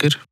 [0.00, 0.29] good.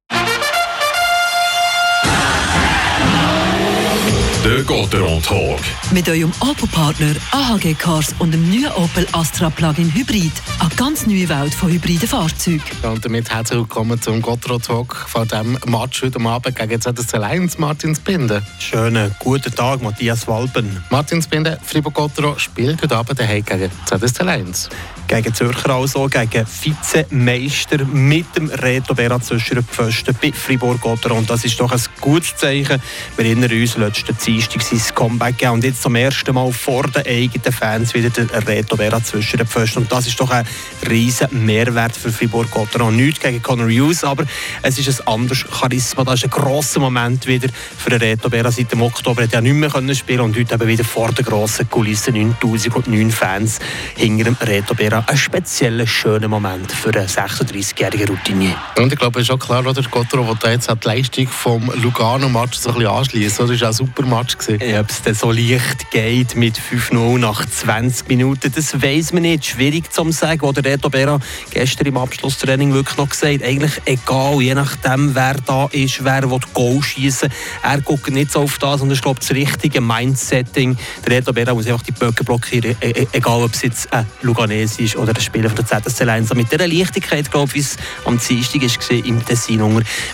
[4.45, 5.58] Der Gotteron Talk.
[5.91, 10.30] Mit eurem Opel-Partner AHG Cars und dem neuen Opel Astra Plug-in Hybrid.
[10.61, 12.62] Eine ganz neue Welt von hybriden Fahrzeugen.
[12.85, 17.59] und damit herzlich willkommen zum Gotteron Talk von diesem Match heute Abend gegen ZSC Lions,
[17.59, 18.43] Martin Spinde.
[18.61, 20.84] Schönen guten Tag, Matthias Walben.
[20.91, 24.68] Martin Spinde, Fribourg-Gotteron spielt heute Abend daheim gegen ZSC Lions.
[25.09, 31.18] Gegen Zürcher also, gegen Vizemeister mit dem Reto Berat zwischen den Pfosten bei Fribourg-Gotteron.
[31.18, 32.80] Und das ist doch ein gutes Zeichen.
[33.16, 37.06] Wir erinnern uns, letzten Dienstag sein Comeback gegeben und jetzt zum ersten Mal vor den
[37.06, 39.78] eigenen Fans wieder der Reto Berat zwischen den Pfosten.
[39.78, 40.46] Und das ist doch ein
[40.86, 42.95] riesen Mehrwert für Fribourg-Gotteron.
[42.95, 44.24] Nichts gegen Conor Hughes, aber
[44.60, 46.05] es ist ein anderes Charisma.
[46.05, 48.52] Das ist ein grosser Moment wieder für den Reto Berat.
[48.52, 51.24] Seit dem Oktober hat er nicht mehr können spielen und heute eben wieder vor der
[51.24, 53.60] grossen Kulisse 9009 Fans
[53.97, 55.08] hinter dem Reto Berat.
[55.08, 58.56] Ein spezieller, schöner Moment für einen 36-jährigen Routinier.
[58.77, 62.58] Und ich glaube, es ist auch klar, oder Gotteron, da jetzt die Leistung vom Lugano-Match
[62.58, 63.48] so ein bisschen anschließen.
[63.48, 64.38] Das war auch super Match.
[64.38, 64.78] Gewesen.
[64.78, 69.47] Ob es denn so leicht geht mit 5-0 nach 20 Minuten, das weiß man nicht.
[69.47, 70.41] Schwierig zu sagen.
[70.41, 71.19] Oder Reto Bera
[71.50, 76.41] gestern im Abschlusstraining wirklich noch gesagt, eigentlich egal, je nachdem, wer da ist, wer will
[76.52, 77.28] Goal schießen.
[77.62, 80.77] Er guckt nicht so auf das und ich glaube, das richtige Mindsetting.
[81.06, 84.06] Der Reto Bera muss einfach die Böcke blockieren, e e egal ob es jetzt ein
[84.22, 86.34] Luganese ist oder ein Spieler von der ZSC Lions.
[86.34, 89.61] Mit dieser Leichtigkeit, glaube ich, wie es am Dienstag war im Tessin,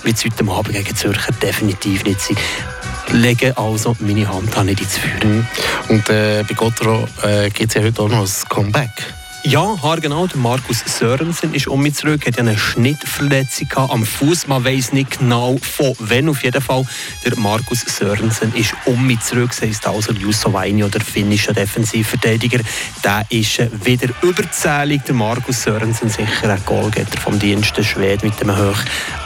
[0.02, 2.36] wird es heute Abend gegen Zürcher definitiv nicht sein
[3.12, 5.24] lege also meine Hand nicht ins Feuer.
[5.24, 5.46] Mhm.
[5.88, 9.14] Und äh, bei Gotteron äh, gibt es ja heute auch noch ein Comeback.
[9.46, 10.26] Ja, haargenau.
[10.26, 12.22] Der Markus Sörensen ist um mich zurück.
[12.24, 14.46] Er hat ja eine Schnittverletzung am Fuß.
[14.46, 16.30] Man weiß nicht genau von wann.
[16.30, 16.86] Auf jeden Fall,
[17.26, 19.50] der Markus Sörensen ist um mich zurück.
[19.50, 22.60] Das heisst also, Jusso Weini oder finnischer Defensivverteidiger,
[23.04, 25.02] der ist wieder überzählig.
[25.04, 28.78] Der Markus Sörensen sicher ein Goalgetter vom Dienst der Schweden mit dem Hoch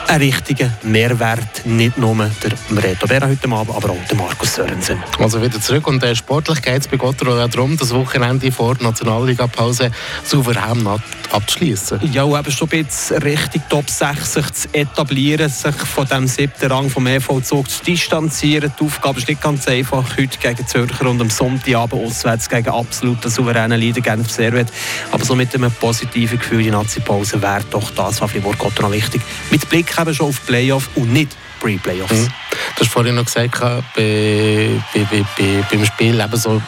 [0.09, 5.03] ein richtiger Mehrwert, nicht nur der Reto Berra heute Abend, aber auch der Markus Sörensen.
[5.19, 8.75] Also wieder zurück und äh, sportlich geht es bei Gotteron auch darum, das Wochenende vor
[8.75, 9.91] der Nationalliga-Pause
[10.25, 10.89] souverän
[11.31, 12.01] abzuschließen.
[12.11, 16.27] Ja, und eben schon ein bisschen Richtung Top 6 sich zu etablieren, sich von dem
[16.27, 18.73] siebten Rang vom EV-Zug zu distanzieren.
[18.81, 23.29] Die Aufgabe ist nicht ganz einfach, heute gegen Zürcher und am Sonntagabend auswärts gegen absoluten
[23.29, 24.69] souveränen Leader Genf Servet.
[25.13, 29.21] Aber so mit einem positiven Gefühl, die Nazi-Pause wäre doch das, was Fribourg-Gotteron wichtig.
[29.51, 32.13] Mit Blick eben schon auf Playoff und nicht Pre-Playoffs.
[32.13, 32.33] Mhm.
[32.77, 36.63] Du hast vorhin noch gesagt, bei, bei, bei, bei, beim Spiel eben so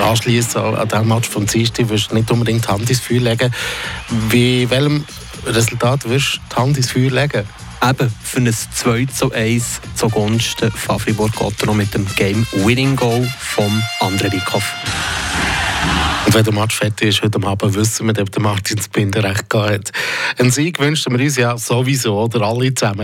[0.00, 3.52] anschließend an diesem Match vom Dienstag wirst du nicht unbedingt die Hand ins Feuer legen.
[4.30, 5.04] Wie welchem
[5.44, 7.44] Resultat wirst du die Hand ins Feuer legen?
[7.88, 14.62] Eben für ein 2 zu 1 zugunsten von Fribourg-Gotteron mit dem Game-Winning-Goal von André Wikow.
[16.28, 19.48] Und wenn der Match fertig ist, heute Abend wissen wir, ob der Martin Spinder recht
[19.48, 19.92] gehabt hat.
[20.36, 22.96] Einen Sieg wünschen wir uns ja sowieso, oder alle zusammen.